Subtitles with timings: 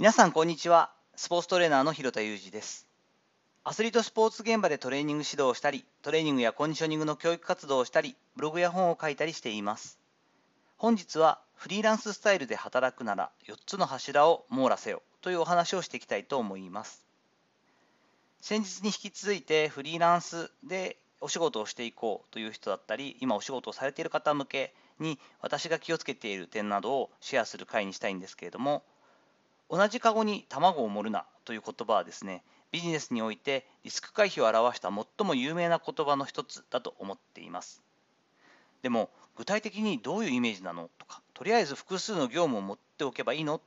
[0.00, 0.92] 皆さんこんにちは。
[1.16, 2.86] スポーツトレーナーの広田裕二です。
[3.64, 9.98] アスリートスポーツ現場でトレーニング指導をしたりトレーニングやコンディショニングの教育活動をしたりブログや本を書いたりしています。
[10.76, 17.04] 本日はフリーランススタイルで働くなら4つの柱を網羅せよというお話をしていきたいと思います。
[18.40, 28.84] 先日に引き続いてフリーランスでお仕事をしていこうという人だったり今お仕事をされている方向けに私が気をつけている点などをシェアする回にしたいんですけれども
[29.70, 37.82] 同じカゴに卵を盛るなという言葉はですねビジネスにおいてリスク回避を表した最も有名な言葉の一つだと思っています。
[38.82, 43.60] でも具体的にどういうイメージなのとかとりあえず複数の業務を持っておけばいいの？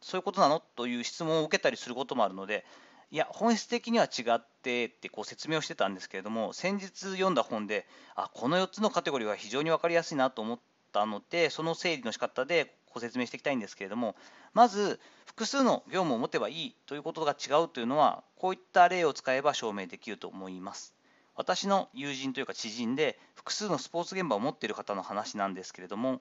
[0.00, 0.62] そういうことなの？
[0.76, 2.64] という質問を受けたりすることもあるので
[3.10, 10.58] いや本質的には違ってってこう説明をしてたんですけれども先日読んだ本であこの4つのカテゴリーは非常に分かりやすいなと思っ
[10.92, 14.16] たのでその整理の仕方でご説明していきたいんですけれども
[14.52, 20.94] まず複数の業務を持てばいいということが違うというのはこういった例を使えば証明できると思います。
[21.36, 26.20] 私の友人というか知人で複数のスポーツ現場を持っている方の話なんですけれども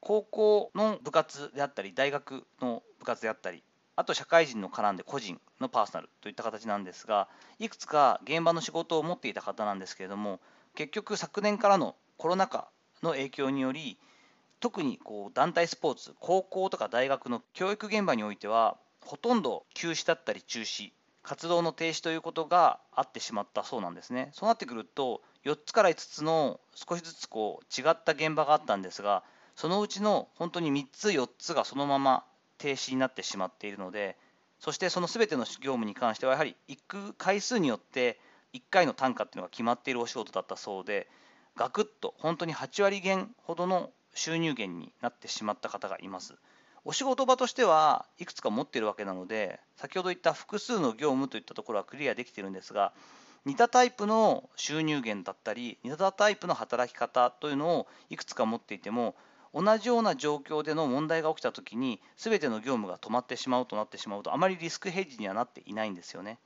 [0.00, 3.62] 高校の部活であったり大学の部活であったり
[3.94, 7.28] あと社会人の絡んで個人のパーソナルといった形なんですが
[7.60, 10.40] いくつか現場の仕事を持っていた方なんですけれども
[10.74, 12.68] 結局昨年からのコロナ禍
[13.04, 13.98] の影響により
[14.60, 20.90] 特にこう団体スポーツ高校とか大学の教育現場においてはほとんど休止だったり中止
[21.22, 24.30] 活動の停止ということがあってしまったそうなんですね。
[24.32, 29.22] そうなってくると4つから5つの少しずつこう違った現場があったんですが
[29.54, 32.24] そのうちの本当に3つ4つがそのまま
[32.58, 34.16] 停止になってしまっているので
[34.58, 38.18] そしてその全ての業務に関してはやはり行く回数によって
[38.54, 41.08] 1回の単価っていうのが決まっているお仕事だったそうで
[41.56, 46.34] ガクッと本当に8割減ほどの収入源になってしまった方がいます。
[46.84, 52.92] お仕事場としてはいくつか持っているわけなので先ほど言った複数の業務といったところはクリアできてるんですが
[53.44, 59.16] 似たタイプの収入源だったり似たタイプの働き方というのをいくつか持っていても
[59.52, 66.38] 同じような状況での問題が起きた時に全ての業務が止まってしまうとなってしまうとあまりリスクヘッジにはなっていないんですよね。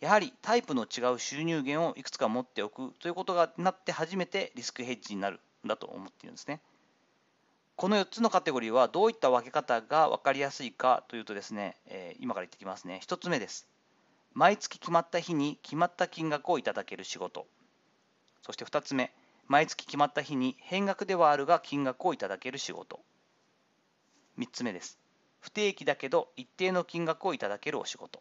[0.00, 6.60] やはりタイプの違う収入源をいくつか持っておくということがなって初めてリスクヘッジになるんだと思っているんですね。
[7.80, 13.00] この4つのカテゴリーはどういった分け方が分かりやすいかというとですね、え、今から言ってきますね。
[13.02, 13.66] 1つ目です。
[14.34, 17.46] 毎月決まった日に決まった金額をいただける仕事。
[18.42, 19.14] そして2つ目、
[19.48, 23.00] 毎月決まった日に変額ではあるが金額をいただける仕事。
[24.38, 24.98] 3つ目です。
[25.40, 28.20] 不定期だけど一定の金額をいただけるお仕事。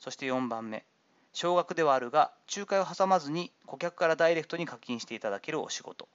[0.00, 0.84] そして4番目、
[1.32, 6.08] 少額ではあるが仲介を挟まずに顧客からダイレクトに課金していただけるお仕事。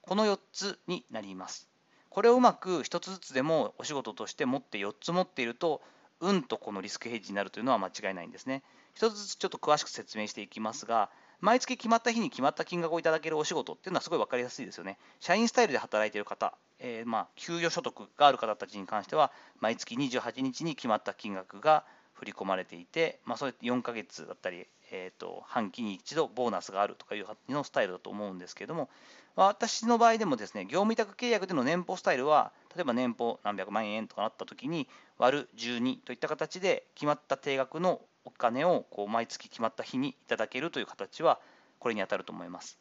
[0.00, 1.68] この4つになります。
[2.16, 5.82] これをうまく1つずつでもお仕事として持って4つ持っていると
[6.20, 8.62] うんとこのリスクヘッジになるというのは間違いないんですね。
[8.94, 11.10] 1つずつちょっと詳しく説明していきますが、
[11.40, 14.96] 毎月決まった日に決まった金額をいただけるお仕事っていうのはすごい分かりやすいですよね。
[15.20, 21.84] 社員スタイルで働いている方、えー、まあ給与所得がある方たちに関しては、毎月28日に決まった金額が
[22.16, 28.88] 振り込まれていて、まあ、それ4ヶ月だったり、えーと、半期に一度ボーナスがあるとかいうのスタイルだと思うんですけれども、
[29.36, 34.88] 私の場合でもですね、業務委託契約での年俸スタイルは、例えば年俸何百万円とかなったときに、
[35.18, 41.38] 割る12といった形で決まった定額のお金をこう毎月決まった日にいただけるという形は、
[41.78, 42.78] これに当たると思います。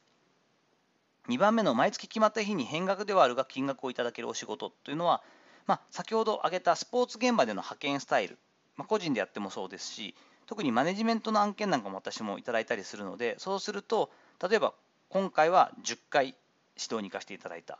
[1.27, 5.21] 2番目の毎月決まった日に変額ではあるが金額をいただけるお仕事というのは、
[5.65, 8.37] まあ、先ほど挙げたスポーツ現場での派遣スタイル、
[8.77, 10.15] まあ、個人でやってもそうですし、
[10.45, 14.11] 特にマネジメントの案件なんかも私もいただいたりするので、そうすると、
[14.47, 14.73] 例えば
[15.09, 16.35] 今回は10回指
[16.77, 17.79] 導に行かせていただいた。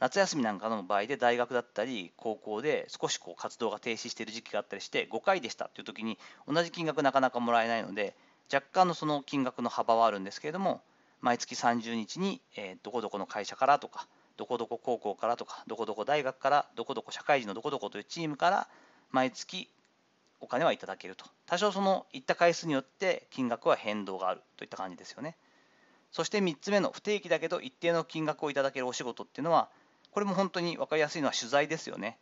[0.00, 8.14] 夏休みなんかの場合で大学だったり高校で少しこう活動が停止している時期があったりして5回でしたという時に同じ金額なかなかもらえないので
[8.52, 10.82] 若干のその金額の幅はあるんですけれども
[11.20, 14.06] 毎月30日に、えどこどこの会社からとか
[14.36, 18.68] どこどこ高校からとかどこどこ大学からどこどこ社会人のどこどこというチームから
[19.10, 19.68] 毎月
[20.40, 25.36] お金はいただけると多少その行った回数によって金額は変動があるといった感じですよね。
[26.10, 29.68] そして3つ目の不定期だけど一定の金額をいただけるお仕事っていうのは、
[30.10, 32.18] これも本当に分かりやすいのは取材ですよね。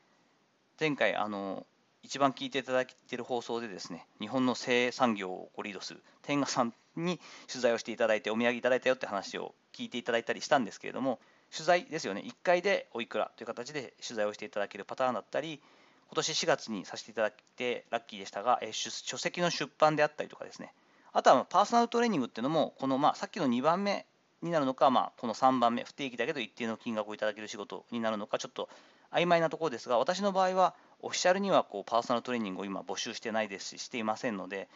[0.78, 1.66] 前回、あの
[2.02, 11.20] 一番聞いていただいている放送でですね、日本の生産業をリードする天賀さんに取材をしていただいて、お土産いただいたよって話を聞いていただいたりしたんですけれども、
[11.52, 15.62] 取材ですよね、1回でおいくらという形で取材をしていただけるパターンだったり、
[16.08, 20.72] 今年4月にさせていただいてラッキーでしたが、え書籍の出版であったりとかですね、
[21.12, 24.06] あとはパーソナルトレーニングっていうのも、このまあさっきの2番目
[24.42, 28.68] になるのか、まあ、この3番目、不定期だけど一定の金額をいただける仕事になるのか、ちょっと
[29.10, 34.68] 曖昧なところですが、私の場合はオフィシャルにはこうパーソナルトレーニングを今募集してないですし、していませんので、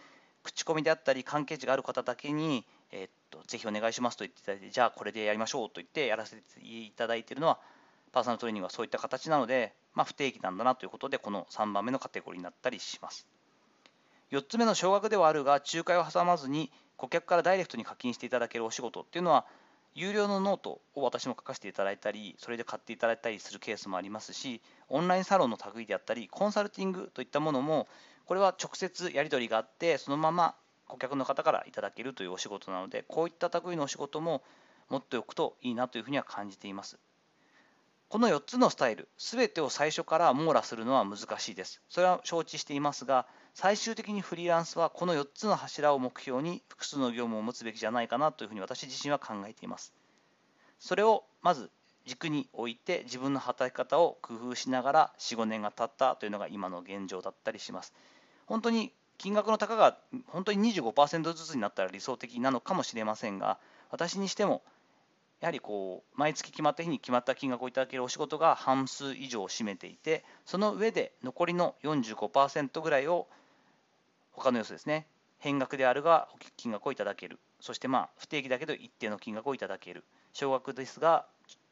[0.42, 7.58] 口コミであったり、関係値がある方だけに、えー、っとぜひお願いしますと言っていただいて、じゃあこれでやりましょうと言ってやらせていただいているのは、
[8.12, 13.26] パーソナルトレーニングはそういった形なので、まあ、不定期なんだなということで、この3番目のカテゴリーになったりします。
[14.30, 19.46] 4つ目の少額ではあるが、仲介を挟まずに顧客からダイレクトに課金していただけるお仕事っていうのは、
[19.94, 27.88] 有料のノートを私も書かせていただいたり、それで買っていただいたりするケースもありますし、オンラインサロンの類であったり、コンサルティングといったものも、
[28.26, 30.54] これは直接やり取りがあって、そのまま
[30.86, 34.42] 顧客の方からいただけるというお仕事なので、こういった類のお仕事も
[34.88, 36.98] 持っておくといいなというふうには感じています。
[38.10, 41.80] この4つのスタイル、すべてを最初から網羅するのは難しいです。
[41.88, 43.24] それは承知していますが、
[43.54, 49.94] 最終的にフリーランスはこの4つの柱を目標に複数の業務を持つべきじゃないかなというふうに私自身は考えています。
[50.80, 51.70] それをまず
[52.04, 57.94] 軸に置いて自分の働き方を工夫しながら4、5年が経ったというのが今の現状だったりします。
[58.46, 59.96] 本当に金額の高が
[60.26, 64.62] 本当に25%ずつになったら理想的なのかもしれませんが、私にしても
[65.40, 73.26] やはりこう毎月決まった日に決まった金額をいただけるお仕事が半数以上を占めていて、その上で残りの45%ぐらいを
[74.32, 75.06] 他の要素ですね、
[75.38, 81.26] 変額であるが金額をいただける、そしてまあ不定期だけど一定の金額をいただける、少額ですが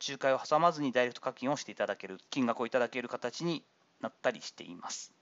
[0.06, 3.62] 仲介を挟まずにダイレクト課金をしていただける、金額をいただける形に
[4.00, 5.12] なったりしています。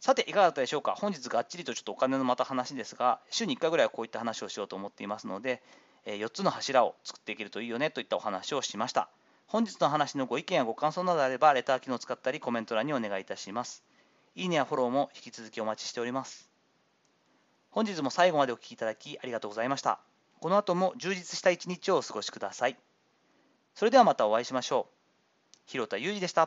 [0.00, 0.94] さて、いかがだったでしょうか。
[0.94, 5.62] 本日がっちりとちょっとお金のまた話ですが、週に1回ぐらいはこういった話をしようと思っていますので、
[6.04, 9.08] 4つの柱を作っていけるといいよねといったお話をしました。
[9.46, 13.82] 本日の話のご意見やご感想などあれば、レター機能を使ったりコメント欄にお願いいたします。
[14.34, 16.50] いいねやフォローも引き続きお待ちしております。
[17.70, 20.00] 本日も最後までお聴きいただきありがとうございました。
[20.40, 22.76] この後も充実した一日をお過ごしください。
[23.74, 24.94] それではまたお会いしましょう。
[25.66, 26.42] 広田裕二でした。